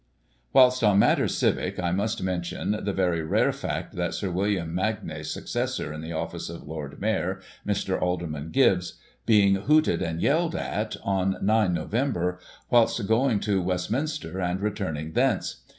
Whilst 0.51 0.83
on 0.83 0.97
matters 0.97 1.37
civic 1.37 1.79
I 1.79 1.91
must 1.91 2.23
mention 2.23 2.71
the 2.85 2.91
very 2.91 3.21
rare 3.21 3.51
fact 3.51 3.93
of 3.95 4.15
Sir 4.15 4.31
William 4.31 4.73
Magnay's 4.73 5.29
successor 5.31 5.93
in 5.93 6.01
the 6.01 6.11
office 6.11 6.49
of 6.49 6.67
Lord 6.67 6.99
Mayor 6.99 7.39
(Mr. 7.67 8.01
Alderman 8.01 8.49
Gibbs), 8.49 8.95
being 9.27 9.53
hooted 9.53 10.01
and 10.01 10.19
yelled 10.19 10.55
at, 10.55 10.97
on 11.03 11.37
9 11.43 11.73
Nov., 11.75 12.39
whilst 12.71 13.07
going 13.07 13.39
to 13.41 13.61
Westminster, 13.61 14.39
and 14.39 14.59
returning 14.59 15.11
thence. 15.11 15.57